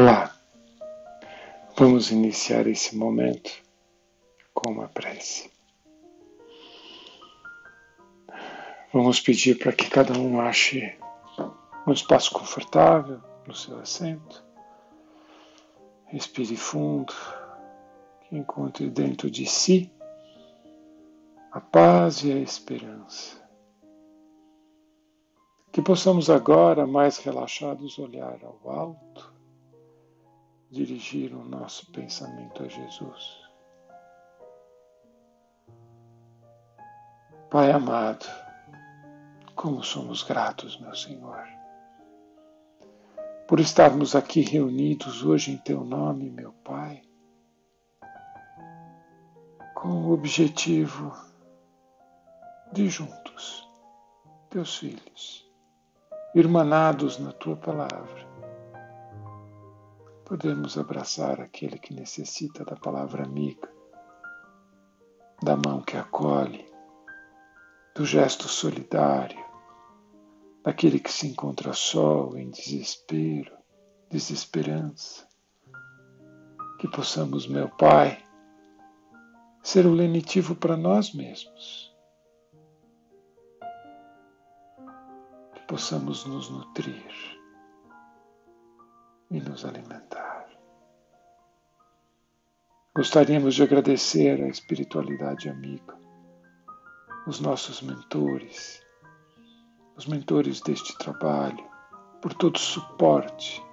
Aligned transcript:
Olá, 0.00 0.32
vamos 1.76 2.12
iniciar 2.12 2.68
esse 2.68 2.96
momento 2.96 3.50
com 4.54 4.70
uma 4.70 4.86
prece. 4.86 5.50
Vamos 8.92 9.18
pedir 9.18 9.58
para 9.58 9.72
que 9.72 9.90
cada 9.90 10.16
um 10.16 10.40
ache 10.40 10.96
um 11.84 11.90
espaço 11.90 12.30
confortável 12.32 13.20
no 13.44 13.52
seu 13.52 13.76
assento. 13.80 14.44
Respire 16.06 16.54
fundo, 16.54 17.12
que 18.20 18.36
encontre 18.36 18.88
dentro 18.90 19.28
de 19.28 19.46
si 19.46 19.92
a 21.50 21.60
paz 21.60 22.22
e 22.22 22.30
a 22.30 22.38
esperança. 22.38 23.44
Que 25.72 25.82
possamos 25.82 26.30
agora, 26.30 26.86
mais 26.86 27.18
relaxados, 27.18 27.98
olhar 27.98 28.38
ao 28.44 28.60
alto 28.70 29.37
dirigir 30.70 31.34
o 31.34 31.44
nosso 31.44 31.90
pensamento 31.92 32.62
a 32.62 32.68
Jesus. 32.68 33.48
Pai 37.50 37.72
amado, 37.72 38.26
como 39.54 39.82
somos 39.82 40.22
gratos, 40.22 40.78
meu 40.78 40.94
Senhor, 40.94 41.48
por 43.46 43.58
estarmos 43.58 44.14
aqui 44.14 44.42
reunidos 44.42 45.24
hoje 45.24 45.52
em 45.52 45.56
Teu 45.56 45.82
nome, 45.82 46.28
meu 46.28 46.52
Pai, 46.52 47.02
com 49.74 49.88
o 49.88 50.12
objetivo 50.12 51.16
de 52.72 52.90
juntos, 52.90 53.66
Teus 54.50 54.76
filhos, 54.76 55.50
irmanados 56.34 57.18
na 57.18 57.32
Tua 57.32 57.56
palavra, 57.56 58.27
podemos 60.28 60.76
abraçar 60.76 61.40
aquele 61.40 61.78
que 61.78 61.94
necessita 61.94 62.62
da 62.62 62.76
palavra 62.76 63.24
amiga, 63.24 63.66
da 65.42 65.56
mão 65.56 65.80
que 65.80 65.96
acolhe, 65.96 66.70
do 67.96 68.04
gesto 68.04 68.46
solidário, 68.46 69.42
daquele 70.62 71.00
que 71.00 71.10
se 71.10 71.26
encontra 71.28 71.72
só 71.72 72.36
em 72.36 72.50
desespero, 72.50 73.56
desesperança. 74.10 75.26
Que 76.78 76.86
possamos, 76.88 77.46
meu 77.46 77.70
Pai, 77.70 78.22
ser 79.62 79.86
o 79.86 79.94
lenitivo 79.94 80.54
para 80.54 80.76
nós 80.76 81.14
mesmos. 81.14 81.90
Que 85.54 85.62
possamos 85.66 86.26
nos 86.26 86.50
nutrir 86.50 87.38
e 89.30 89.40
nos 89.40 89.64
alimentar. 89.64 90.17
Gostaríamos 92.98 93.54
de 93.54 93.62
agradecer 93.62 94.42
à 94.42 94.48
espiritualidade 94.48 95.48
amiga, 95.48 95.96
os 97.28 97.38
nossos 97.38 97.80
mentores, 97.80 98.84
os 99.96 100.04
mentores 100.04 100.60
deste 100.60 100.98
trabalho, 100.98 101.64
por 102.20 102.34
todo 102.34 102.56
o 102.56 102.58
suporte, 102.58 103.64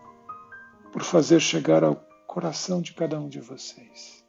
por 0.93 1.01
fazer 1.01 1.39
chegar 1.39 1.83
ao 1.83 1.95
coração 2.27 2.83
de 2.83 2.93
cada 2.93 3.19
um 3.19 3.27
de 3.27 3.39
vocês, 3.39 4.23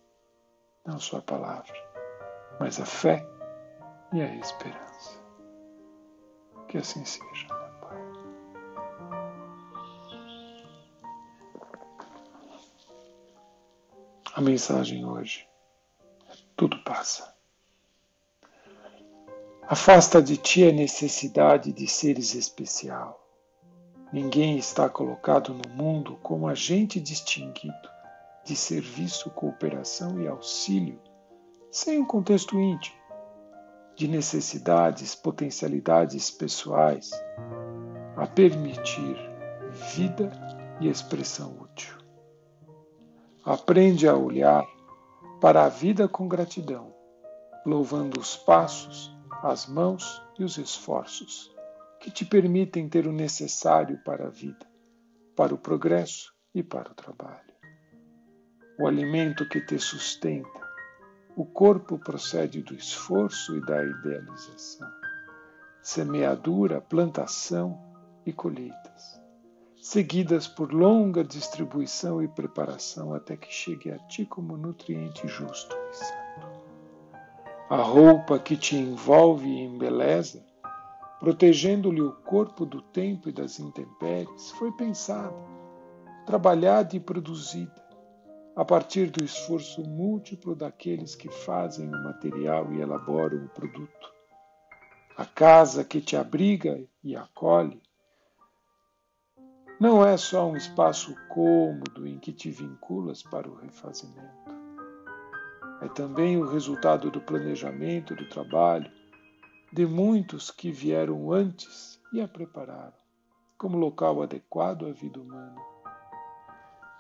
não 0.87 0.99
só 0.99 1.19
a 1.19 1.23
palavra, 1.23 1.77
mas 2.59 2.81
a 2.81 2.87
fé 2.87 3.23
e 4.15 4.23
a 4.23 4.35
esperança. 4.37 5.23
Que 6.69 6.79
assim 6.79 7.05
seja. 7.05 7.56
A 14.37 14.41
mensagem 14.43 15.03
hoje: 15.07 15.49
tudo 16.55 16.77
passa. 16.85 17.35
Afasta 19.63 20.21
de 20.21 20.37
ti 20.37 20.63
a 20.69 20.73
necessidade 20.73 21.73
de 21.73 21.87
seres 21.87 22.35
especial. 22.35 23.19
Ninguém 24.13 24.59
está 24.59 24.91
colocado 24.91 25.55
no 25.55 25.67
mundo 25.71 26.19
como 26.23 26.49
agente 26.49 27.01
distinguido 27.01 27.89
de 28.45 28.55
serviço, 28.55 29.31
cooperação 29.31 30.21
e 30.21 30.29
auxílio, 30.29 31.01
sem 31.71 31.99
um 31.99 32.05
contexto 32.05 32.61
íntimo, 32.61 33.01
de 33.95 34.07
necessidades, 34.07 35.15
potencialidades 35.15 36.31
pessoais, 36.31 37.11
a 38.15 38.27
permitir 38.27 39.17
vida 39.97 40.31
e 40.79 40.89
expressão 40.91 41.57
útil. 41.59 42.06
Aprende 43.47 44.09
a 44.09 44.17
olhar 44.17 44.67
para 45.41 45.65
a 45.65 45.69
vida 45.69 46.09
com 46.09 46.27
gratidão, 46.27 46.93
louvando 47.65 48.19
os 48.19 48.37
passos, 48.37 49.17
as 49.41 49.69
mãos 49.69 50.21
e 50.37 50.43
os 50.43 50.59
esforços 50.59 51.55
que 52.01 52.11
te 52.11 52.25
permitem 52.25 52.89
ter 52.89 53.07
o 53.07 53.13
necessário 53.13 54.03
para 54.05 54.27
a 54.27 54.31
vida, 54.31 54.67
para 55.37 55.55
o 55.55 55.59
progresso 55.59 56.35
e 56.53 56.61
para 56.61 56.91
o 56.91 56.95
trabalho. 56.95 57.55
O 58.81 58.87
alimento 58.89 59.49
que 59.49 59.61
te 59.61 59.79
sustenta, 59.79 60.61
o 61.37 61.47
corpo 61.47 62.01
procede 62.01 62.63
do 62.63 62.75
esforço 62.75 63.57
e 63.57 63.61
da 63.65 63.81
idealização. 63.81 64.91
Semeadura, 65.81 66.81
plantação 66.81 67.81
e 68.27 68.33
colheitas 68.33 69.25
seguidas 69.81 70.49
por 70.49 70.73
longa 70.73 71.23
distribuição 71.23 72.23
e 72.23 72.29
preparação 72.29 73.15
até 73.15 73.37
que 73.37 73.53
chegue 73.53 73.91
a 73.91 73.99
ti 73.99 74.25
como 74.25 74.57
nutriente 74.57 75.27
justo 75.29 75.77
e 75.91 75.97
santo. 75.97 76.27
A 77.69 77.83
roupa 77.83 78.39
que 78.39 78.57
te 78.57 78.77
envolve 78.77 79.49
e 79.49 79.65
embeleza, 79.65 80.45
protegendo-lhe 81.19 82.01
o 82.01 82.13
corpo 82.13 82.65
do 82.65 82.81
tempo 82.81 83.29
e 83.29 83.33
das 83.33 83.59
intempéries, 83.59 84.51
foi 84.53 84.71
pensada, 84.73 85.37
trabalhada 86.25 86.95
e 86.97 87.01
produzida 87.01 87.87
a 88.57 88.65
partir 88.65 89.11
do 89.11 89.23
esforço 89.23 89.83
múltiplo 89.83 90.57
daqueles 90.57 91.15
que 91.15 91.29
fazem 91.29 91.89
o 91.89 92.05
material 92.05 92.73
e 92.73 92.81
elaboram 92.81 93.45
o 93.45 93.49
produto. 93.51 94.15
A 95.15 95.27
casa 95.27 95.85
que 95.85 96.01
te 96.01 96.17
abriga 96.17 96.83
e 97.05 97.15
acolhe, 97.15 97.83
não 99.79 100.03
é 100.03 100.17
só 100.17 100.49
um 100.49 100.57
espaço 100.57 101.15
cômodo 101.29 102.07
em 102.07 102.19
que 102.19 102.33
te 102.33 102.51
vinculas 102.51 103.23
para 103.23 103.49
o 103.49 103.55
refazimento. 103.57 104.47
É 105.83 105.89
também 105.89 106.39
o 106.39 106.49
resultado 106.49 107.11
do 107.11 107.21
planejamento 107.21 108.15
do 108.15 108.27
trabalho 108.29 108.91
de 109.71 109.85
muitos 109.85 110.51
que 110.51 110.73
vieram 110.73 111.31
antes 111.31 112.01
e 112.13 112.23
a 112.23 112.27
prepararam 112.27 112.95
como 113.59 113.77
local 113.77 114.23
adequado 114.23 114.87
à 114.87 114.93
vida 114.93 115.21
humana. 115.21 115.57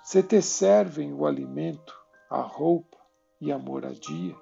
Se 0.02 0.22
te 0.22 0.42
servem 0.42 1.14
o 1.14 1.26
alimento, 1.26 1.94
a 2.30 2.40
roupa 2.40 2.98
e 3.40 3.50
a 3.50 3.58
moradia, 3.58 4.36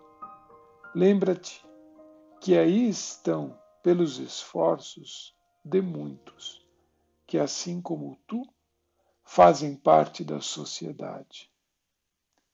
lembra-te 0.95 1.65
que 2.41 2.59
aí 2.59 2.89
estão 2.89 3.57
pelos 3.83 4.19
esforços 4.19 5.37
de 5.65 5.81
muitos 5.81 6.64
que, 7.27 7.39
assim 7.39 7.81
como 7.81 8.19
tu, 8.27 8.43
fazem 9.25 9.75
parte 9.75 10.23
da 10.23 10.41
sociedade, 10.41 11.51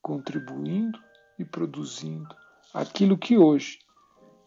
contribuindo 0.01 0.99
e 1.39 1.45
produzindo 1.45 2.35
aquilo 2.73 3.19
que 3.19 3.37
hoje 3.37 3.81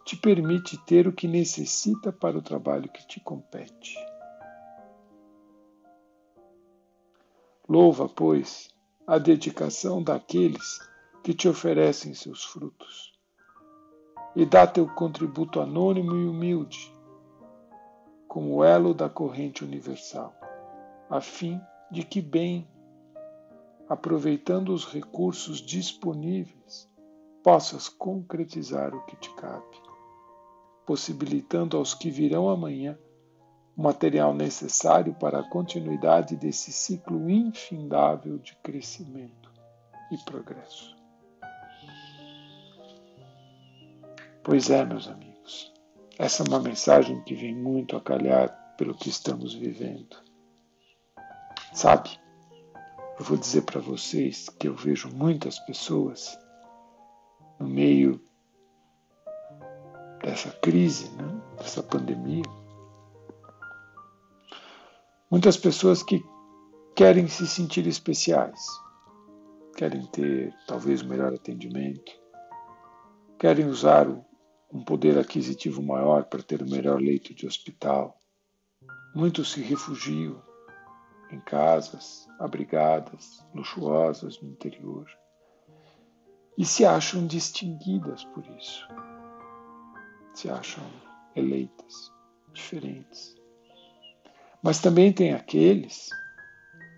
te 0.05 0.15
permite 0.17 0.77
ter 0.85 1.07
o 1.07 1.13
que 1.13 1.27
necessita 1.27 2.11
para 2.11 2.37
o 2.37 2.41
trabalho 2.41 2.89
que 2.89 3.05
te 3.07 3.19
compete. 3.19 3.95
Louva, 7.67 8.09
pois, 8.09 8.69
a 9.07 9.17
dedicação 9.17 10.03
daqueles 10.03 10.79
que 11.23 11.33
te 11.33 11.47
oferecem 11.47 12.13
seus 12.13 12.43
frutos, 12.43 13.13
e 14.35 14.45
dá 14.45 14.67
teu 14.67 14.87
contributo 14.87 15.61
anônimo 15.61 16.15
e 16.15 16.27
humilde 16.27 16.92
como 18.33 18.63
elo 18.63 18.95
da 18.95 19.07
corrente 19.07 19.63
universal, 19.63 20.33
a 21.07 21.21
fim 21.21 21.61
de 21.91 22.03
que, 22.03 22.19
bem 22.19 22.67
aproveitando 23.87 24.73
os 24.73 24.91
recursos 24.91 25.61
disponíveis, 25.61 26.89
possas 27.43 27.87
concretizar 27.87 28.95
o 28.95 29.05
que 29.05 29.15
te 29.17 29.31
cabe, 29.35 29.77
possibilitando 30.83 31.77
aos 31.77 31.93
que 31.93 32.09
virão 32.09 32.49
amanhã 32.49 32.97
o 33.77 33.83
material 33.83 34.33
necessário 34.33 35.13
para 35.13 35.41
a 35.41 35.49
continuidade 35.51 36.35
desse 36.35 36.71
ciclo 36.71 37.29
infindável 37.29 38.39
de 38.39 38.55
crescimento 38.63 39.51
e 40.11 40.17
progresso. 40.25 40.97
Pois 44.43 44.71
é, 44.71 44.83
meus 44.83 45.07
amigos, 45.07 45.72
essa 46.23 46.41
é 46.41 46.47
uma 46.47 46.59
mensagem 46.61 47.21
que 47.23 47.35
vem 47.35 47.53
muito 47.53 47.97
a 47.97 48.01
calhar 48.01 48.49
pelo 48.77 48.95
que 48.95 49.09
estamos 49.09 49.53
vivendo. 49.53 50.15
Sabe, 51.73 52.17
eu 53.19 53.25
vou 53.25 53.35
dizer 53.35 53.63
para 53.63 53.81
vocês 53.81 54.47
que 54.57 54.69
eu 54.69 54.73
vejo 54.73 55.09
muitas 55.13 55.59
pessoas 55.59 56.39
no 57.59 57.67
meio 57.67 58.23
dessa 60.23 60.49
crise, 60.61 61.09
né, 61.09 61.41
dessa 61.57 61.83
pandemia, 61.83 62.45
muitas 65.29 65.57
pessoas 65.57 66.01
que 66.01 66.23
querem 66.95 67.27
se 67.27 67.45
sentir 67.45 67.85
especiais, 67.85 68.65
querem 69.75 70.05
ter 70.05 70.55
talvez 70.67 71.01
o 71.01 71.07
melhor 71.09 71.33
atendimento, 71.33 72.13
querem 73.37 73.65
usar 73.65 74.07
um 74.73 74.83
poder 74.83 75.19
aquisitivo 75.19 75.83
maior 75.83 76.23
para 76.25 76.41
ter 76.41 76.63
o 76.63 76.69
melhor 76.69 76.99
leito 76.99 77.33
de 77.33 77.45
hospital. 77.45 78.19
Muitos 79.13 79.51
se 79.51 79.61
refugiam 79.61 80.41
em 81.31 81.39
casas 81.41 82.27
abrigadas, 82.39 83.45
luxuosas 83.53 84.41
no 84.41 84.49
interior 84.49 85.07
e 86.57 86.65
se 86.65 86.85
acham 86.85 87.25
distinguidas 87.25 88.23
por 88.25 88.43
isso, 88.57 88.87
se 90.33 90.49
acham 90.49 90.83
eleitas, 91.35 92.11
diferentes. 92.51 93.35
Mas 94.61 94.79
também 94.79 95.11
tem 95.13 95.33
aqueles 95.33 96.09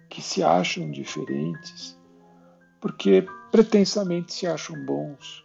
que 0.10 0.22
se 0.22 0.42
acham 0.42 0.90
diferentes 0.92 2.00
porque 2.80 3.26
pretensamente 3.52 4.34
se 4.34 4.48
acham 4.48 4.86
bons, 4.86 5.45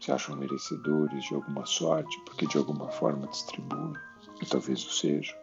se 0.00 0.12
acham 0.12 0.36
merecedores 0.36 1.24
de 1.24 1.34
alguma 1.34 1.66
sorte, 1.66 2.18
porque 2.24 2.46
de 2.46 2.56
alguma 2.56 2.88
forma 2.90 3.26
distribuem, 3.28 3.92
e 4.40 4.46
talvez 4.46 4.84
o 4.84 4.90
sejam. 4.90 5.36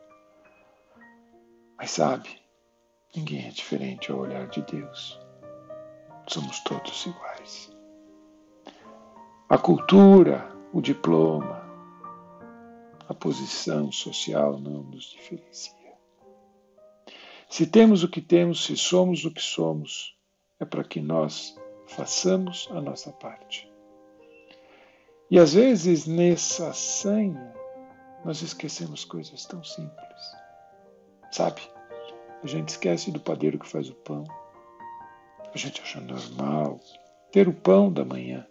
Mas 1.78 1.92
sabe, 1.92 2.30
ninguém 3.16 3.48
é 3.48 3.50
diferente 3.50 4.12
ao 4.12 4.20
olhar 4.20 4.48
de 4.48 4.62
Deus. 4.62 5.20
Somos 6.28 6.60
todos 6.62 7.06
iguais. 7.06 7.76
A 9.50 9.58
cultura, 9.58 10.50
o 10.74 10.82
diploma, 10.82 11.62
a 13.08 13.14
posição 13.14 13.92
social 13.92 14.58
não 14.58 14.84
nos 14.84 15.12
diferencia. 15.12 15.76
Se 17.48 17.68
temos 17.68 18.04
o 18.04 18.10
que 18.10 18.22
temos, 18.22 18.66
se 18.66 18.76
somos 18.76 19.24
o 19.24 19.32
que 19.32 19.42
somos, 19.42 20.18
é 20.60 20.66
para 20.66 20.84
que 20.84 21.00
nós 21.00 21.56
façamos 21.88 22.68
a 22.72 22.82
nossa 22.82 23.12
parte. 23.12 23.72
E 25.30 25.40
às 25.40 25.54
vezes 25.54 26.06
nessa 26.06 26.72
sanha 26.74 27.54
nós 28.24 28.42
esquecemos 28.42 29.06
coisas 29.06 29.46
tão 29.46 29.64
simples. 29.64 30.36
Sabe? 31.32 31.62
A 32.44 32.48
gente 32.48 32.70
esquece 32.70 33.12
do 33.12 33.20
padeiro 33.20 33.60
que 33.60 33.68
faz 33.68 33.90
o 33.90 33.96
pão. 33.96 34.24
A 35.54 35.58
gente 35.58 35.82
acha 35.82 36.00
normal 36.00 36.80
ter 37.32 37.48
o 37.48 37.54
pão 37.54 37.92
da 37.92 38.06
manhã. 38.06 38.46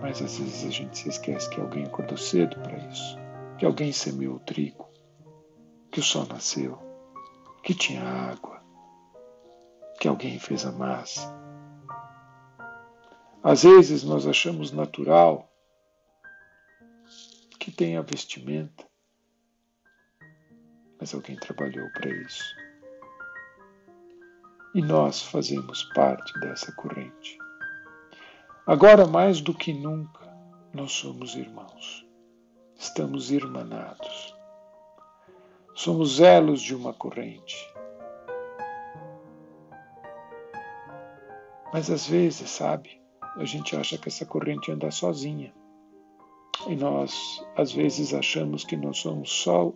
Mas 0.00 0.20
às 0.20 0.38
vezes 0.38 0.66
a 0.66 0.70
gente 0.70 0.98
se 0.98 1.08
esquece 1.08 1.48
que 1.50 1.60
alguém 1.60 1.84
acordou 1.84 2.18
cedo 2.18 2.60
para 2.60 2.76
isso, 2.88 3.16
que 3.58 3.64
alguém 3.64 3.92
semeou 3.92 4.36
o 4.36 4.40
trigo, 4.40 4.88
que 5.90 6.00
o 6.00 6.02
sol 6.02 6.26
nasceu, 6.26 6.78
que 7.62 7.74
tinha 7.74 8.02
água, 8.02 8.60
que 10.00 10.08
alguém 10.08 10.38
fez 10.38 10.66
a 10.66 10.72
massa. 10.72 11.43
Às 13.44 13.62
vezes 13.62 14.02
nós 14.02 14.26
achamos 14.26 14.72
natural 14.72 15.52
que 17.60 17.70
tenha 17.70 18.00
vestimenta, 18.00 18.86
mas 20.98 21.14
alguém 21.14 21.36
trabalhou 21.36 21.86
para 21.90 22.08
isso. 22.08 22.42
E 24.74 24.80
nós 24.80 25.20
fazemos 25.20 25.82
parte 25.92 26.40
dessa 26.40 26.72
corrente. 26.72 27.36
Agora, 28.66 29.06
mais 29.06 29.42
do 29.42 29.52
que 29.52 29.74
nunca, 29.74 30.26
nós 30.72 30.92
somos 30.92 31.34
irmãos. 31.34 32.08
Estamos 32.74 33.30
irmanados. 33.30 34.34
Somos 35.74 36.18
elos 36.18 36.62
de 36.62 36.74
uma 36.74 36.94
corrente. 36.94 37.56
Mas 41.74 41.90
às 41.90 42.06
vezes, 42.06 42.48
sabe, 42.48 43.03
a 43.36 43.44
gente 43.44 43.76
acha 43.76 43.98
que 43.98 44.08
essa 44.08 44.24
corrente 44.24 44.70
anda 44.70 44.90
sozinha. 44.90 45.52
E 46.66 46.76
nós, 46.76 47.44
às 47.56 47.72
vezes, 47.72 48.14
achamos 48.14 48.64
que 48.64 48.76
nós 48.76 48.98
somos 48.98 49.30
só 49.30 49.72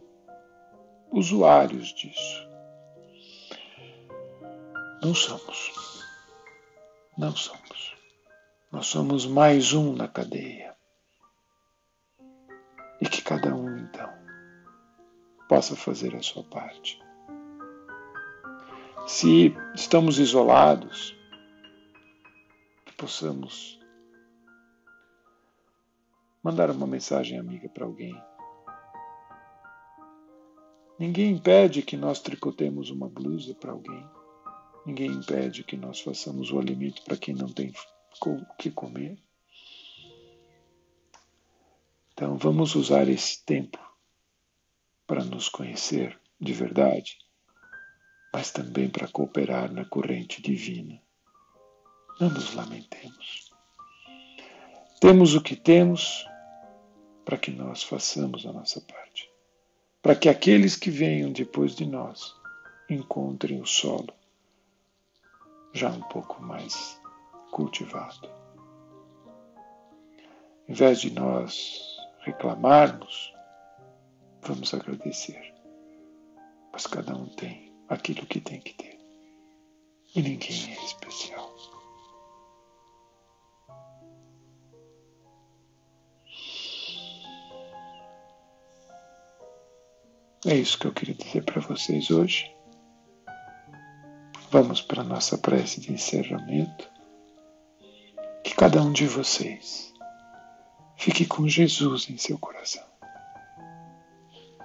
usuários 1.11 1.89
disso. 1.95 2.49
Não 5.03 5.15
somos. 5.15 5.73
Não 7.17 7.35
somos. 7.35 7.97
Nós 8.71 8.87
somos 8.87 9.27
mais 9.27 9.73
um 9.73 9.93
na 9.93 10.07
cadeia. 10.07 10.77
E 13.01 13.09
que 13.09 13.23
cada 13.23 13.55
um, 13.55 13.79
então, 13.79 14.11
possa 15.49 15.75
fazer 15.75 16.15
a 16.15 16.23
sua 16.23 16.45
parte. 16.45 17.01
Se 19.07 19.55
estamos 19.75 20.19
isolados, 20.19 21.18
possamos 22.99 23.79
mandar 26.43 26.69
uma 26.69 26.87
mensagem 26.87 27.39
amiga 27.39 27.69
para 27.69 27.87
alguém. 27.87 28.21
Ninguém 30.99 31.31
impede 31.31 31.81
que 31.81 31.97
nós 31.97 32.21
tricotemos 32.21 32.91
uma 32.91 33.09
blusa 33.09 33.55
para 33.55 33.71
alguém. 33.71 34.05
Ninguém 34.85 35.13
impede 35.13 35.63
que 35.63 35.77
nós 35.77 36.01
façamos 36.01 36.51
o 36.51 36.59
alimento 36.59 37.05
para 37.05 37.17
quem 37.17 37.35
não 37.35 37.49
tem 37.49 37.73
o 38.27 38.55
que 38.57 38.69
comer. 38.69 39.17
Então 42.13 42.37
vamos 42.37 42.75
usar 42.75 43.09
esse 43.09 43.45
tempo 43.45 43.79
para 45.07 45.25
nos 45.25 45.49
conhecer 45.49 46.21
de 46.41 46.53
verdade, 46.53 47.17
mas 48.35 48.51
também 48.51 48.91
para 48.91 49.07
cooperar 49.07 49.73
na 49.73 49.85
corrente 49.85 50.43
divina. 50.43 51.01
Não 52.21 52.31
nos 52.31 52.53
lamentemos. 52.53 53.53
Temos 55.01 55.37
o 55.37 55.41
que 55.41 55.55
temos 55.55 56.27
para 57.25 57.39
que 57.39 57.53
nós 57.53 57.85
façamos 57.85 58.45
a 58.45 58.53
nossa 58.53 58.81
parte, 58.81 59.31
para 60.03 60.17
que 60.17 60.29
aqueles 60.29 60.75
que 60.75 60.91
venham 60.91 61.31
depois 61.31 61.77
de 61.77 61.87
nós 61.87 62.35
encontrem 62.91 63.61
o 63.61 63.67
solo 63.67 64.13
já 65.73 65.91
um 65.91 66.03
pouco 66.09 66.43
mais 66.43 67.01
cultivado. 67.53 68.29
Em 70.67 70.75
vez 70.75 71.01
de 71.01 71.13
nós 71.13 71.81
reclamarmos, 72.23 73.33
vamos 74.43 74.75
agradecer. 74.75 75.55
Mas 76.73 76.85
cada 76.85 77.15
um 77.15 77.27
tem 77.27 77.73
aquilo 77.89 78.27
que 78.27 78.41
tem 78.41 78.61
que 78.61 78.75
ter. 78.75 78.99
E 80.17 80.21
ninguém 80.21 80.75
é 80.75 80.85
especial. 80.85 81.78
É 90.47 90.55
isso 90.55 90.79
que 90.79 90.87
eu 90.87 90.93
queria 90.93 91.15
dizer 91.15 91.45
para 91.45 91.61
vocês 91.61 92.11
hoje. 92.11 92.55
Vamos 94.51 94.81
para 94.81 95.01
a 95.03 95.05
nossa 95.05 95.37
prece 95.37 95.81
de 95.81 95.93
encerramento. 95.93 96.89
Que 98.45 98.55
cada 98.55 98.81
um 98.81 98.93
de 98.93 99.07
vocês 99.07 99.93
fique 100.97 101.27
com 101.27 101.47
Jesus 101.49 102.09
em 102.09 102.17
seu 102.17 102.39
coração, 102.39 102.85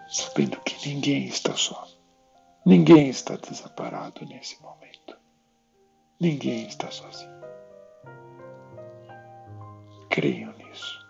sabendo 0.08 0.60
que 0.62 0.90
ninguém 0.90 1.26
está 1.26 1.56
só, 1.56 1.88
ninguém 2.66 3.10
está 3.10 3.36
desamparado 3.36 4.26
nesse 4.26 4.62
momento, 4.62 5.18
ninguém 6.20 6.68
está 6.68 6.90
sozinho. 6.92 7.32
Creiam 10.10 10.54
nisso. 10.54 11.03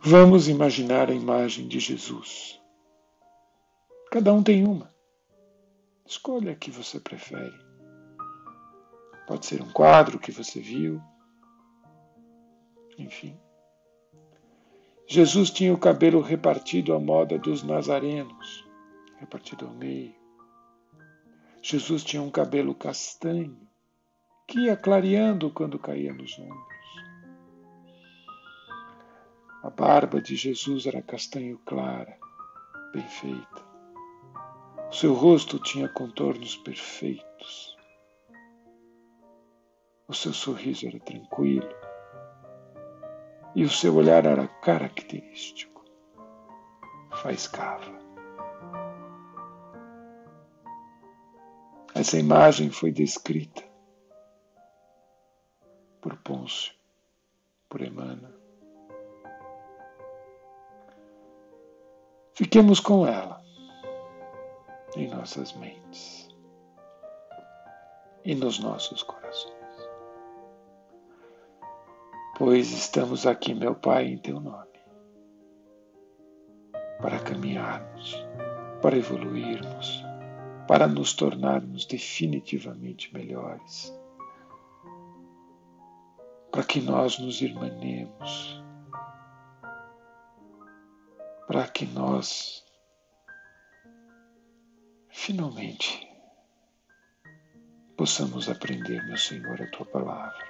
Vamos 0.00 0.46
imaginar 0.48 1.10
a 1.10 1.14
imagem 1.14 1.66
de 1.66 1.80
Jesus. 1.80 2.60
Cada 4.12 4.32
um 4.32 4.44
tem 4.44 4.64
uma. 4.64 4.94
Escolha 6.06 6.52
a 6.52 6.54
que 6.54 6.70
você 6.70 7.00
prefere. 7.00 7.58
Pode 9.26 9.44
ser 9.44 9.60
um 9.60 9.72
quadro 9.72 10.18
que 10.18 10.30
você 10.30 10.60
viu. 10.60 11.02
Enfim. 12.96 13.36
Jesus 15.08 15.50
tinha 15.50 15.74
o 15.74 15.78
cabelo 15.78 16.20
repartido 16.20 16.94
à 16.94 17.00
moda 17.00 17.36
dos 17.36 17.64
nazarenos, 17.64 18.64
repartido 19.18 19.66
ao 19.66 19.74
meio. 19.74 20.14
Jesus 21.60 22.04
tinha 22.04 22.22
um 22.22 22.30
cabelo 22.30 22.72
castanho, 22.72 23.58
que 24.46 24.60
ia 24.60 24.76
clareando 24.76 25.50
quando 25.50 25.76
caía 25.76 26.12
nos 26.14 26.38
ombros. 26.38 26.77
A 29.68 29.70
barba 29.70 30.18
de 30.18 30.34
Jesus 30.34 30.86
era 30.86 31.02
castanho 31.02 31.58
clara, 31.66 32.18
bem 32.90 33.06
feita. 33.06 33.62
O 34.88 34.92
seu 34.94 35.12
rosto 35.12 35.58
tinha 35.58 35.86
contornos 35.90 36.56
perfeitos. 36.56 37.76
O 40.08 40.14
seu 40.14 40.32
sorriso 40.32 40.86
era 40.86 40.98
tranquilo. 40.98 41.68
E 43.54 43.62
o 43.62 43.68
seu 43.68 43.94
olhar 43.96 44.24
era 44.24 44.48
característico. 44.48 45.84
Faiscava. 47.20 47.92
Essa 51.94 52.18
imagem 52.18 52.70
foi 52.70 52.90
descrita 52.90 53.62
por 56.00 56.16
Pôncio, 56.22 56.72
por 57.68 57.82
Emmanuel. 57.82 58.37
Fiquemos 62.38 62.78
com 62.78 63.04
ela 63.04 63.42
em 64.94 65.08
nossas 65.08 65.52
mentes 65.54 66.28
e 68.24 68.32
nos 68.32 68.60
nossos 68.60 69.02
corações. 69.02 69.56
Pois 72.38 72.70
estamos 72.70 73.26
aqui, 73.26 73.52
meu 73.52 73.74
Pai, 73.74 74.06
em 74.06 74.18
Teu 74.18 74.38
nome, 74.38 74.68
para 77.02 77.18
caminharmos, 77.18 78.24
para 78.80 78.96
evoluirmos, 78.96 80.04
para 80.68 80.86
nos 80.86 81.14
tornarmos 81.14 81.86
definitivamente 81.86 83.12
melhores, 83.12 83.92
para 86.52 86.62
que 86.62 86.80
nós 86.80 87.18
nos 87.18 87.42
irmanemos, 87.42 88.57
para 91.48 91.66
que 91.66 91.86
nós 91.86 92.62
finalmente 95.08 96.06
possamos 97.96 98.50
aprender, 98.50 99.02
meu 99.06 99.16
Senhor, 99.16 99.62
a 99.62 99.66
tua 99.70 99.86
palavra. 99.86 100.46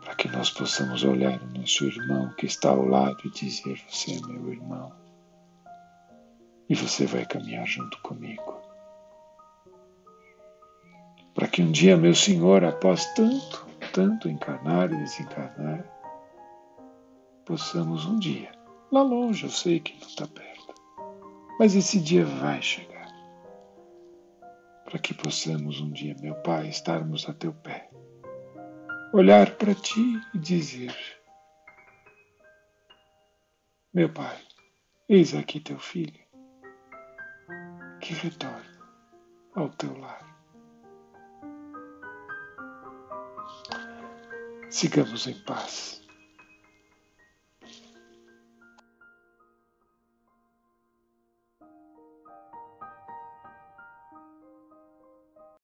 Para 0.00 0.16
que 0.16 0.28
nós 0.28 0.50
possamos 0.50 1.04
olhar 1.04 1.40
o 1.40 1.58
nosso 1.60 1.84
irmão 1.84 2.34
que 2.34 2.46
está 2.46 2.70
ao 2.70 2.84
lado 2.84 3.18
e 3.24 3.30
dizer: 3.30 3.80
Você 3.88 4.16
é 4.16 4.20
meu 4.26 4.52
irmão 4.52 4.92
e 6.68 6.74
você 6.74 7.06
vai 7.06 7.24
caminhar 7.24 7.64
junto 7.64 7.96
comigo. 8.02 8.60
Para 11.34 11.46
que 11.46 11.62
um 11.62 11.70
dia, 11.70 11.96
meu 11.96 12.16
Senhor, 12.16 12.64
após 12.64 13.06
tanto, 13.14 13.64
tanto 13.92 14.28
encarnar 14.28 14.92
e 14.92 14.96
desencarnar, 14.96 15.84
possamos 17.46 18.06
um 18.06 18.18
dia, 18.18 18.50
lá 18.92 19.02
longe, 19.02 19.44
eu 19.44 19.50
sei 19.50 19.80
que 19.80 19.98
não 19.98 20.06
está 20.06 20.28
perto, 20.28 20.74
mas 21.58 21.74
esse 21.74 21.98
dia 21.98 22.26
vai 22.26 22.60
chegar. 22.60 22.92
Para 24.84 24.98
que 24.98 25.14
possamos 25.14 25.80
um 25.80 25.90
dia, 25.90 26.14
meu 26.20 26.34
Pai, 26.42 26.68
estarmos 26.68 27.26
a 27.26 27.32
teu 27.32 27.54
pé, 27.54 27.88
olhar 29.14 29.56
para 29.56 29.74
ti 29.74 30.20
e 30.34 30.38
dizer: 30.38 30.94
Meu 33.94 34.12
Pai, 34.12 34.38
eis 35.08 35.34
aqui 35.34 35.58
teu 35.58 35.78
filho 35.78 36.20
que 38.00 38.12
retorne 38.12 38.78
ao 39.54 39.70
teu 39.70 39.96
lar. 39.98 40.30
Sigamos 44.68 45.26
em 45.26 45.34
paz. 45.44 46.01